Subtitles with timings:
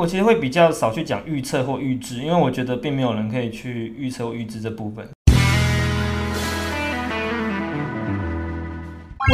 [0.00, 5.06] 我其实会比较少去讲预测或预知，因为我觉得并没有人可以去预测或预知这部分。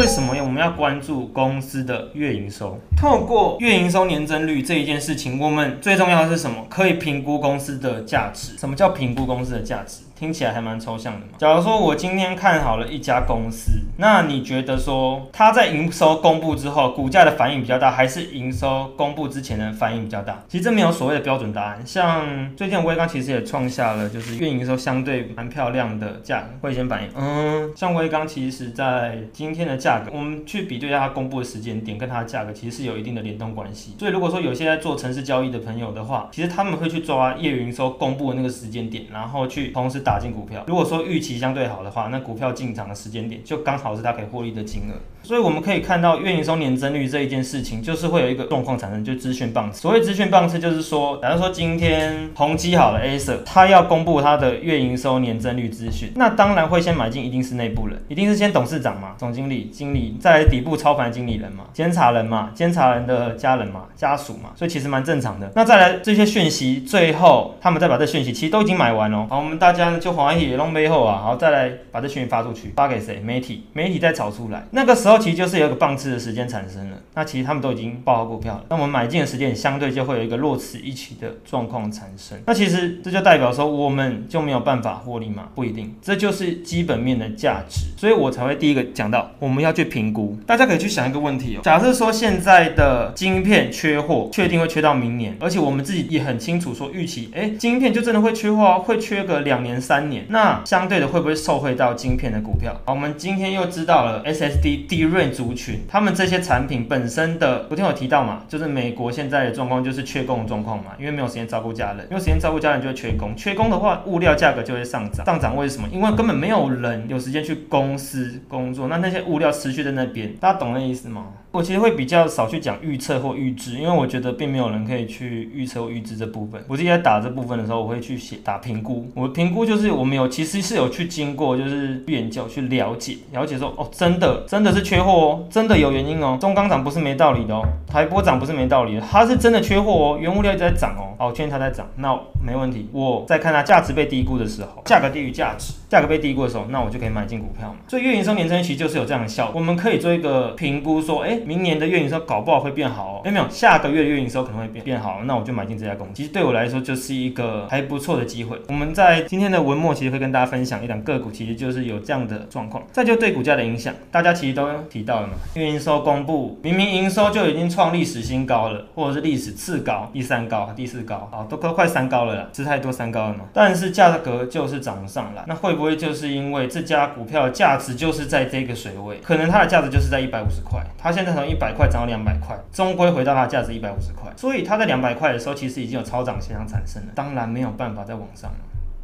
[0.00, 2.80] 为什么我们要关注公司的月营收？
[2.96, 6.66] 透过月营收年增率这一件事情，我们最重要的是什么？
[6.68, 8.58] 可以评估公司的价值。
[8.58, 10.02] 什么叫评估公司的价值？
[10.18, 11.32] 听起来还蛮抽象的嘛。
[11.38, 20.42] 假如说我今天看好了一家公司，那你觉得说它在营收公布之后，股价的反应比较大，还是营收公布之前的反应比较大？
[20.48, 21.82] 其实这没有所谓的标准答案。
[21.84, 27.10] 像最近威刚其实也创下了就是月营收相对蛮漂亮的价格，会先反应。
[27.14, 33.94] 嗯，像威刚其实在今天的价格，我们去比对一下它公布的时间点跟它的价格，其实是有一定的联动关系。
[33.98, 40.62] 所以如果说有些在做城市交易的朋友的话，其实他们会去抓月营收公布的那个时间点，然后去同时打进股票。
[40.68, 44.94] 如果说预期相对好的话，那股票进场的时间点就刚好是它可以获利的金额。
[45.24, 49.80] 所以我们可以看到月营收年增率这一件事情，就是会有一个状况产生，就资讯棒次。
[49.80, 65.50] 所谓资讯棒次，就是说，假如说今天宏基好了，A 社它要公布它的月营收年增率资讯，那当然会先买进，一定是内部人，一定是先董事长嘛，总经理、经理，再来底部操盘经理人嘛，监察人嘛，监察人的家人嘛，家属嘛，所以其实蛮正常的。
[65.56, 69.26] 那再来这些讯息，最后他们再把这讯息，其实都已经买完了。
[69.28, 73.20] 好，我们大家就华野龙背后啊，好再来把这讯息发出去，发给谁？
[73.20, 75.16] 媒体，媒体再炒出来，那个时候。
[75.26, 82.38] 其实就是有一个棒次的时间产生了，那其实他们都已经报好股票了，那我们买进的时间相对就会有一个落此一起的状况产生。
[82.46, 85.48] 那其实这就代表说我们就没有办法获利嘛？
[85.54, 90.38] 不一定，这就是基本面的价值，所以我才会第一个讲到我们要去评估。
[90.46, 102.74] 大家可以去想一个问题哦，假设说现在的晶片缺货，确定会缺到明年，而且我们自己也很清楚说预期，哎，晶片就真的会缺货，会缺个两年三年，那相对的会不会受惠到晶片的股票？
[102.84, 105.06] 好，我们今天又知道了 SSD 第。
[105.06, 115.86] 润族群，他们这些产品本身的，昨天有提到嘛，就是美国现在的状况就是缺工的状况嘛，因为没有时间照顾家人，没有时间照顾家人就会缺工，缺工的话，物料价格就会上涨，上涨为什么？
[115.92, 121.26] 因为根本没有人有时间去公司工作，那那些物料持续在那边，大家懂那意思吗？
[121.56, 126.62] 我其实会比较少去讲预测或预知，因为我觉得并没有人可以去预测或预知这部分。
[126.68, 129.10] 我自己在打这部分的时候，我会去写打评估。
[129.14, 136.36] 我评估就是我们有其实是有去经过就是研究去了解，了解说哦，真的真的是缺货哦，真的有原因哦。
[136.38, 141.16] 中钢涨不是没道理的哦，台波涨不是没道理的，它是真的缺货哦，原物料一直在涨哦。
[141.18, 142.86] 好，确认它在涨，那没问题。
[142.92, 147.76] 我在看它价值被低估的时候，价格低于价值，价格被低估的时候，那我就可以买进股票嘛。
[147.88, 149.58] 所以月营收年增其实就是有这样的效果。
[149.58, 151.40] 我们可以做一个评估，说，哎。
[151.46, 153.48] 明年的月营收搞不好会变好哦，有没有？
[153.48, 156.12] 下个月的月营收可能会变变好，那我就买进这家公司。
[156.14, 158.60] 其实对我来说就是一个还不错的机会。
[158.66, 162.82] 我们在今天的文末其实会跟大家分享一档个股，其实就是有这样的状况。
[162.90, 165.34] 再就对股价的影响，大家其实都提到了嘛。
[165.54, 173.44] 月营收公布，明明营收就已经创历史新高了，或者是历史次高、第三高、第四高，好，都都快三高了啦，吃太多三高了嘛。
[173.52, 179.20] 但是价格就是涨不上来，那会不会就是因为这家股票价值就是在这个水位？
[179.20, 181.36] 可能它的价值就是在一百五十块，它现在。
[181.36, 188.56] 从一百块涨到两百块，终归回到它价值一百五十块，所以它在两百块的时候，其实已经有超涨现象产生了，当然没有办法再往上了。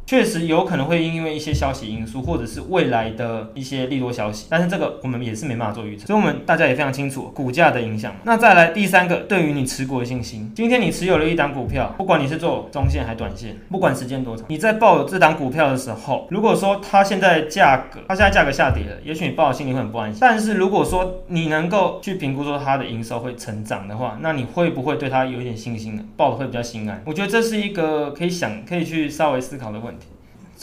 [0.05, 8.13] 确实有可能会因为一些消息因素，或者是未来的一些利多消息，但是这个我们也是没办法做预测，所以我们大家也非常清楚股价的影响。
[8.23, 20.17] 那再来第三个，对于你持股的信心，今天你持有了一档股票，不管你是做中线还短线，不管时间多长，你在抱有这档股票的时候，如果说它现在价格，它现在价格下跌了，也许你抱的心里会很不安心。
[20.19, 26.03] 但是如果说你能够去评估说它的营收会成长的话，那你会不会对它有一点信心呢？
[26.17, 27.01] 抱的会比较心安。
[27.05, 29.92] 我觉得这是一个可以想、可以去稍微思考的问。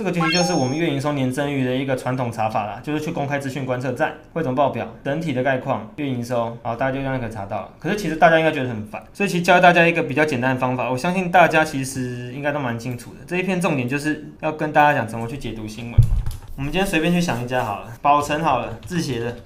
[0.00, 7.69] 这个其实就是我们月营收年增率的一个传统查法啦，就是去公开资讯观测站汇总报表整体的概况月营收，好，大家就这样可以查到了。
[7.78, 13.19] 可是其实大家应该觉得很烦，所以其实教大家一个比较简单的方法，我相信大家其实应该都蛮清楚的。
[13.27, 16.16] 这一篇重点就是要跟大家讲怎么去解读新闻嘛。
[16.56, 19.37] 我们今天随便去想一家好了，宝成好了，字写的，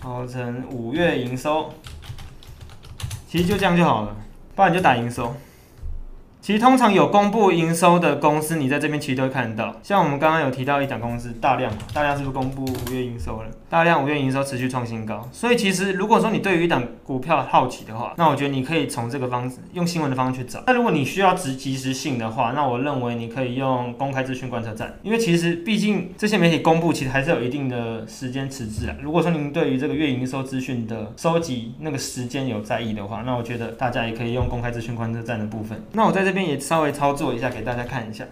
[0.00, 1.74] 宝成五月营收，
[3.26, 4.14] 其实就这样就好了，
[4.54, 5.34] 不然你就打营收。
[6.46, 9.74] 其实通常有公布营收的公司，你在这边其实都会看到。
[9.82, 13.50] 像我们刚刚有提到一档公司大量，大量是不是公布五月营收了？
[13.68, 15.28] 大量五月营收持续创新高。
[15.32, 20.62] 所以其实如果说你对于一档股票好奇的话，那我觉得你可以从这个方式用新闻的方式去找。
[20.68, 28.94] 那如果你需要直及时性的话，那我认为你可以用公开资讯观测站，因为其实毕竟这些媒体公布其实还是有一定的时间迟滞啊。
[29.02, 35.82] 如果说您对于这个月营收资讯的收集那个时间有在意的话，那我觉得大家也可以用公开资讯观测站的部分。
[35.90, 36.35] 那我在这。
[36.36, 38.26] 这边也稍微操作一下给大家看一下。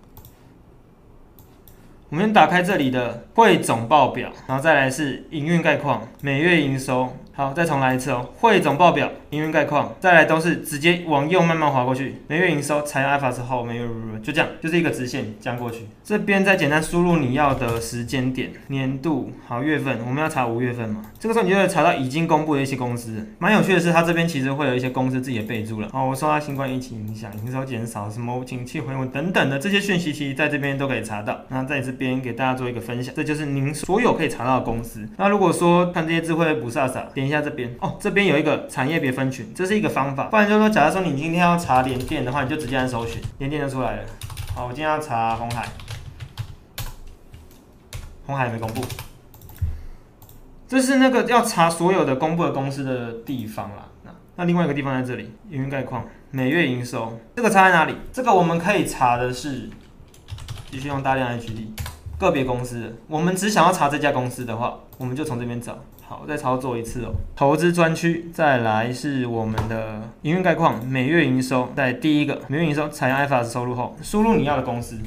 [2.11, 7.17] 我们打开这里的汇总报表，然后再来是营运概况，每月营收。
[7.33, 8.29] 好，再重来一次哦。
[8.39, 13.87] 汇总报表，营运概况，再来都是直接往右慢慢滑过去，每月营收采用 i f a 之后，每月
[14.23, 15.87] 就这样，就是一个直线这样过去。
[16.05, 23.27] 这边再简单输入你要的时间点、年度、好月份，我们要查五月份嘛，这个时候你就会查到已经公布的一些公司。
[23.39, 25.89] 蛮有趣的是，它这边其实会有一些公司自己的备注了。
[25.93, 31.41] 哦，我受到新冠疫情影响，营收减少，什么景气回稳等等的这些讯息，其实在这边都可以查到。
[31.49, 35.09] 那在这边给大家做一个分享，这就是您所有可以查到的公司。
[35.17, 40.25] 那如果说看这些智慧不飒飒，点一下这边哦，这边有一个产业别分群，这是一个方法。
[40.25, 44.03] 不然就是说，假如说你今天要查联电的话，你就直接按搜寻，联电就出来了。
[44.55, 45.69] 好，我今天要查红海。
[48.27, 48.81] 红海没公布，
[50.67, 53.87] 这是那个要查所有的公布的公司的地方啦。
[54.03, 57.95] 那那另外一个地方在这里，营运概况、每月营收，这个差在哪里？
[58.15, 59.69] 这个我们可以查的是，
[60.71, 61.67] 继续用大量 HD，
[62.19, 62.97] 个别公司。
[63.09, 65.79] 我们只想要查这家公司的话，我们就从这边找。
[66.07, 67.15] 好，再操作一次哦。
[67.35, 74.99] 投资专区，再来是我们的营运概况、每月营收，在第一个每月营收采用 IFRS 收入后，输入你要的公司。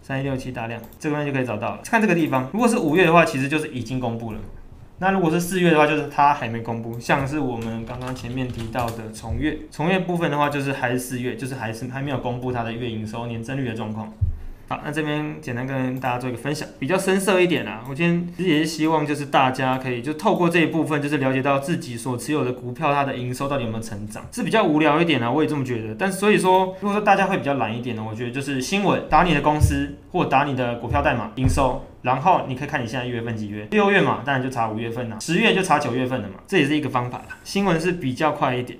[0.00, 1.80] 三一六七大量，这边就可以找到了。
[1.84, 4.38] 看这个地方，如果是五月的话，其实就是已经公布了。
[4.98, 6.98] 那如果是四月的话，就是它还没公布。
[6.98, 14.10] 像是我们刚刚前面提到的重月，重月部分的话，就是还是四月，就是还是还没有公布它的月营收年增率的状况。
[14.66, 17.84] 好，那这边简单跟大家做一个分享，比较深色一点啊。
[17.88, 25.30] 我今天其实也是希望，就是大家可以就透过这一部分，就是了解到自己所持有的股票它的营收到底有没有成长，是比较无聊一点啊。
[25.30, 25.94] 我也这么觉得。
[25.98, 37.36] 但所以说，如果说大家会比较懒一点呢，我觉得就是新闻打你的公司或打你的股票代码营收，然后你可以看你现在一月份几月，六月嘛，当然就查五月份啦，十月就查九月份的嘛，这也是一个方法啦。
[37.44, 38.78] 新闻是比较快一点。